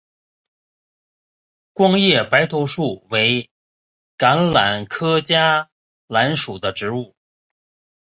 [1.73, 3.51] 光叶白头树为
[4.17, 5.69] 橄榄科嘉
[6.07, 7.13] 榄属的植物。